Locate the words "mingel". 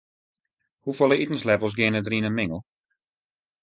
2.39-2.61